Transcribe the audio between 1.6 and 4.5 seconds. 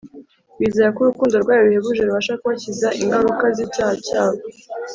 ruhebuje rubasha kubakiza ingaruka z’icyaha cyabo